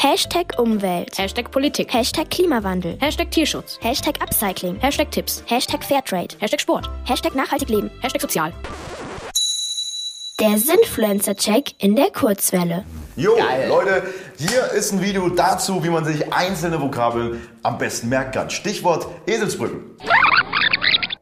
[0.00, 1.18] Hashtag Umwelt.
[1.18, 1.92] Hashtag Politik.
[1.92, 2.96] Hashtag Klimawandel.
[3.00, 3.80] Hashtag Tierschutz.
[3.80, 4.78] Hashtag Upcycling.
[4.80, 5.42] Hashtag Tipps.
[5.48, 6.36] Hashtag Fairtrade.
[6.38, 6.88] Hashtag Sport.
[7.04, 7.90] Hashtag nachhaltig leben.
[8.00, 8.52] Hashtag Sozial.
[10.38, 12.84] Der Sinfluencer-Check in der Kurzwelle.
[13.16, 13.36] Jo,
[13.68, 14.04] Leute,
[14.38, 18.50] hier ist ein Video dazu, wie man sich einzelne Vokabeln am besten merken kann.
[18.50, 19.96] Stichwort Eselsbrücken.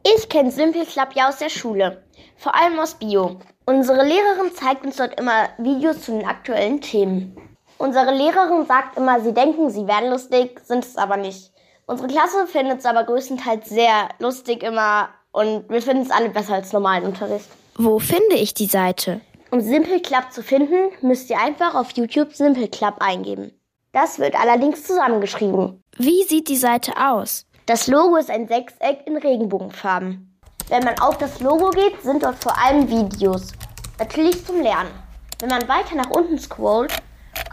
[0.02, 2.04] Ich kenne Simple Club ja aus der Schule,
[2.36, 3.40] vor allem aus Bio.
[3.64, 7.34] Unsere Lehrerin zeigt uns dort immer Videos zu den aktuellen Themen.
[7.79, 11.53] Unsere Lehrerin sagt immer, sie denken, sie wären lustig, sind es aber nicht.
[11.86, 16.54] Unsere Klasse findet es aber größtenteils sehr lustig immer und wir finden es alle besser
[16.54, 17.48] als normalen Unterricht.
[17.76, 19.20] Wo finde ich die Seite?
[19.50, 23.53] Um Simple Club zu finden, müsst ihr einfach auf YouTube Simple Club eingeben.
[23.93, 25.82] Das wird allerdings zusammengeschrieben.
[25.96, 27.46] Wie sieht die Seite aus?
[27.67, 30.39] Das Logo ist ein Sechseck in Regenbogenfarben.
[30.68, 33.53] Wenn man auf das Logo geht, sind dort vor allem Videos.
[33.98, 34.91] Natürlich zum Lernen.
[35.39, 36.92] Wenn man weiter nach unten scrollt,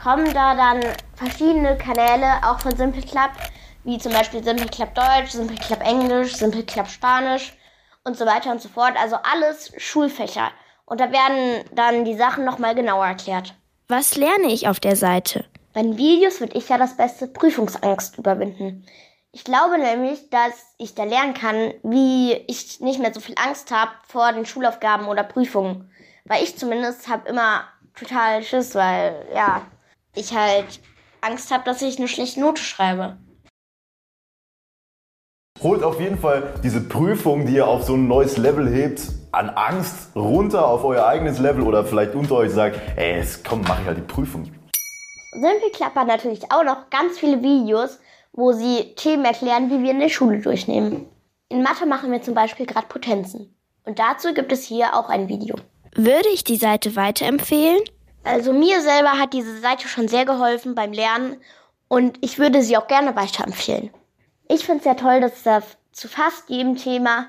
[0.01, 0.81] kommen da dann
[1.15, 3.31] verschiedene Kanäle, auch von Simple Club,
[3.83, 7.53] wie zum Beispiel Simple Club Deutsch, Simple Club Englisch, Simple Club Spanisch
[8.03, 8.93] und so weiter und so fort.
[9.01, 10.51] Also alles Schulfächer.
[10.85, 13.55] Und da werden dann die Sachen nochmal genauer erklärt.
[13.87, 15.45] Was lerne ich auf der Seite?
[15.73, 18.85] Bei den Videos würde ich ja das beste Prüfungsangst überwinden.
[19.31, 23.71] Ich glaube nämlich, dass ich da lernen kann, wie ich nicht mehr so viel Angst
[23.71, 25.89] habe vor den Schulaufgaben oder Prüfungen.
[26.25, 27.63] Weil ich zumindest habe immer
[27.95, 29.63] total Schiss, weil ja,
[30.15, 30.79] ich halt
[31.21, 33.17] Angst habe, dass ich eine schlechte Note schreibe.
[35.61, 39.49] Holt auf jeden Fall diese Prüfung, die ihr auf so ein neues Level hebt, an
[39.49, 43.79] Angst runter auf euer eigenes Level oder vielleicht unter euch sagt, ey, jetzt komm, mach
[43.79, 44.51] ich halt die Prüfung.
[45.31, 47.99] Simple hat natürlich auch noch ganz viele Videos,
[48.33, 51.07] wo sie Themen erklären, die wir in der Schule durchnehmen.
[51.49, 53.55] In Mathe machen wir zum Beispiel gerade Potenzen.
[53.85, 55.55] Und dazu gibt es hier auch ein Video.
[55.95, 57.79] Würde ich die Seite weiterempfehlen?
[58.23, 61.41] Also mir selber hat diese Seite schon sehr geholfen beim Lernen
[61.89, 63.91] und ich würde sie auch gerne weiterempfehlen.
[64.47, 67.27] Ich finde es sehr toll, dass es da zu fast jedem Thema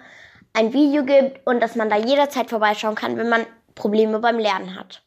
[0.53, 3.45] ein Video gibt und dass man da jederzeit vorbeischauen kann, wenn man
[3.75, 5.03] Probleme beim Lernen hat.